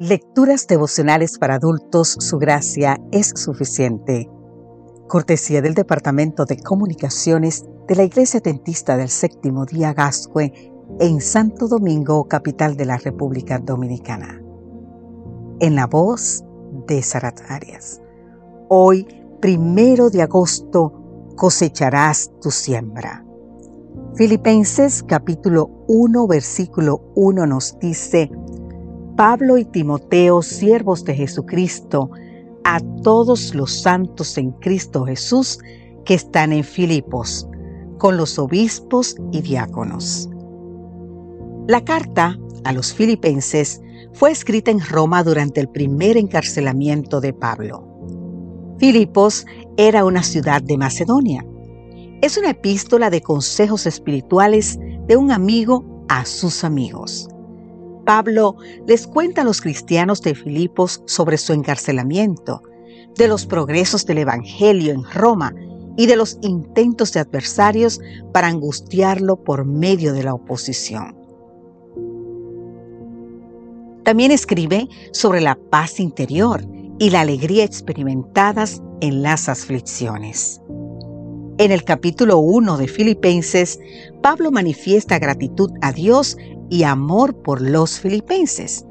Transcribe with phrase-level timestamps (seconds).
[0.00, 4.28] Lecturas devocionales para adultos, su gracia es suficiente.
[5.06, 10.52] Cortesía del Departamento de Comunicaciones de la Iglesia Dentista del Séptimo Día Gascue
[10.98, 14.42] en Santo Domingo, capital de la República Dominicana.
[15.60, 16.42] En la voz
[16.88, 18.02] de Sarat Arias.
[18.68, 19.06] Hoy,
[19.40, 20.92] primero de agosto,
[21.36, 23.24] cosecharás tu siembra.
[24.16, 28.30] Filipenses capítulo 1, versículo 1 nos dice,
[29.16, 32.10] Pablo y Timoteo, siervos de Jesucristo,
[32.64, 35.60] a todos los santos en Cristo Jesús
[36.04, 37.46] que están en Filipos,
[37.98, 40.28] con los obispos y diáconos.
[41.68, 43.80] La carta a los filipenses
[44.14, 47.86] fue escrita en Roma durante el primer encarcelamiento de Pablo.
[48.78, 49.46] Filipos
[49.76, 51.44] era una ciudad de Macedonia.
[52.20, 57.28] Es una epístola de consejos espirituales de un amigo a sus amigos.
[58.04, 62.62] Pablo les cuenta a los cristianos de Filipos sobre su encarcelamiento,
[63.16, 65.54] de los progresos del Evangelio en Roma
[65.96, 68.00] y de los intentos de adversarios
[68.32, 71.16] para angustiarlo por medio de la oposición.
[74.02, 76.62] También escribe sobre la paz interior
[76.98, 80.60] y la alegría experimentadas en las aflicciones.
[81.56, 83.78] En el capítulo 1 de Filipenses,
[84.22, 86.36] Pablo manifiesta gratitud a Dios
[86.74, 88.84] y amor por los filipenses.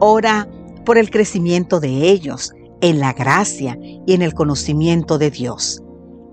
[0.00, 0.48] Ora
[0.84, 5.80] por el crecimiento de ellos en la gracia y en el conocimiento de Dios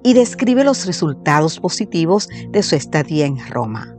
[0.03, 3.95] y describe los resultados positivos de su estadía en Roma.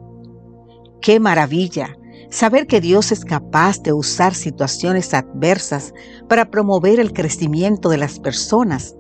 [1.01, 1.97] ¡Qué maravilla!
[2.29, 5.95] Saber que Dios es capaz de usar situaciones adversas
[6.29, 8.97] para promover el crecimiento de las personas.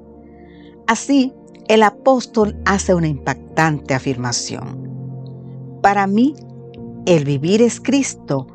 [0.86, 1.32] Así,
[1.66, 4.88] el apóstol hace una impactante afirmación.
[5.82, 6.36] Para mí,
[7.10, 8.46] el vivir es Cristo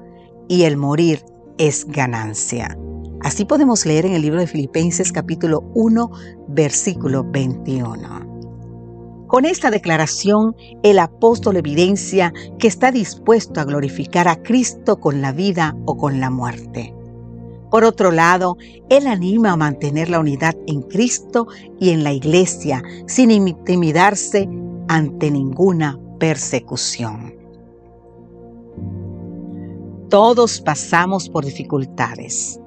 [0.48, 1.26] y el morir
[1.58, 2.78] es ganancia.
[3.20, 6.10] Así podemos leer en el libro de Filipenses capítulo 1,
[6.48, 9.26] versículo 21.
[9.28, 15.34] Con esta declaración, el apóstol evidencia que está dispuesto a glorificar a Cristo con la
[15.34, 16.96] vida o con la muerte.
[17.70, 18.56] Por otro lado,
[18.88, 24.48] él anima a mantener la unidad en Cristo y en la iglesia sin intimidarse
[24.88, 27.35] ante ninguna persecución.
[30.10, 32.60] Todos pasamos por dificultades.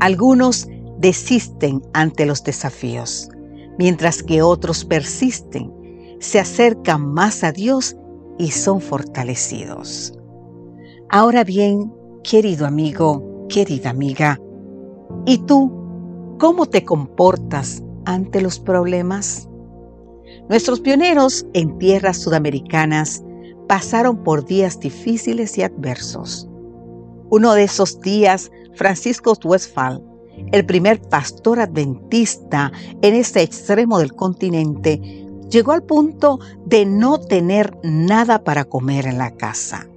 [0.00, 0.68] Algunos
[0.98, 3.28] desisten ante los desafíos,
[3.78, 5.72] mientras que otros persisten,
[6.18, 7.96] se acercan más a Dios
[8.38, 10.12] y son fortalecidos.
[11.10, 11.92] Ahora bien,
[12.22, 14.40] querido amigo, querida amiga,
[15.26, 15.70] ¿y tú
[16.38, 19.48] cómo te comportas ante los problemas?
[20.48, 23.22] Nuestros pioneros en tierras sudamericanas
[23.68, 26.48] pasaron por días difíciles y adversos.
[27.30, 30.02] Uno de esos días, Francisco Westphal,
[30.52, 35.00] el primer pastor adventista en este extremo del continente,
[35.48, 39.88] llegó al punto de no tener nada para comer en la casa.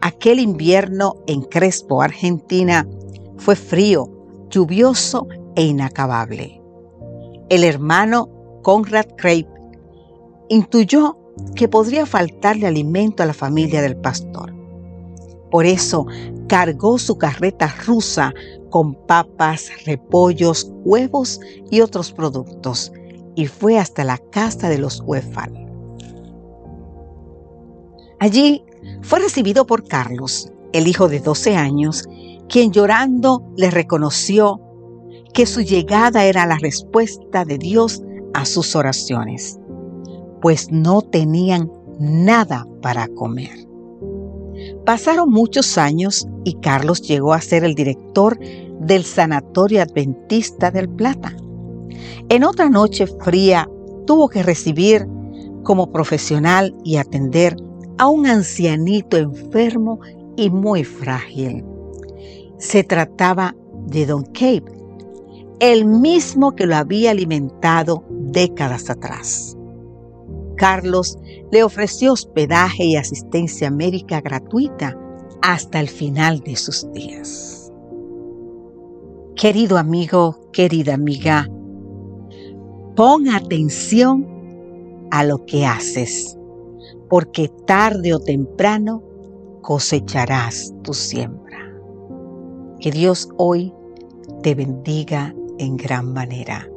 [0.00, 2.88] Aquel invierno en Crespo, Argentina,
[3.36, 4.10] fue frío,
[4.50, 6.60] lluvioso e inacabable.
[7.48, 8.30] El hermano
[8.62, 9.48] Conrad Crape
[10.48, 11.18] intuyó
[11.54, 14.61] que podría faltarle alimento a la familia del pastor.
[15.52, 16.06] Por eso
[16.48, 18.34] cargó su carreta rusa
[18.70, 21.40] con papas, repollos, huevos
[21.70, 22.90] y otros productos
[23.34, 25.52] y fue hasta la casa de los Huefal.
[28.18, 28.64] Allí
[29.02, 32.04] fue recibido por Carlos, el hijo de 12 años,
[32.48, 34.58] quien llorando le reconoció
[35.34, 38.02] que su llegada era la respuesta de Dios
[38.32, 39.58] a sus oraciones,
[40.40, 43.71] pues no tenían nada para comer.
[44.84, 48.38] Pasaron muchos años y Carlos llegó a ser el director
[48.80, 51.36] del Sanatorio Adventista del Plata.
[52.28, 53.68] En otra noche fría
[54.06, 55.06] tuvo que recibir
[55.62, 57.54] como profesional y atender
[57.98, 60.00] a un ancianito enfermo
[60.36, 61.64] y muy frágil.
[62.58, 63.54] Se trataba
[63.86, 64.64] de Don Cape,
[65.60, 69.56] el mismo que lo había alimentado décadas atrás.
[70.56, 71.18] Carlos
[71.50, 74.96] le ofreció hospedaje y asistencia médica gratuita
[75.42, 77.72] hasta el final de sus días.
[79.34, 81.48] Querido amigo, querida amiga,
[82.94, 84.26] pon atención
[85.10, 86.38] a lo que haces,
[87.08, 89.02] porque tarde o temprano
[89.62, 91.58] cosecharás tu siembra.
[92.78, 93.72] Que Dios hoy
[94.42, 96.68] te bendiga en gran manera.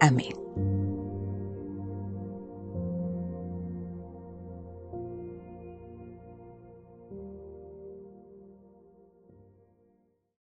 [0.00, 0.43] Amén.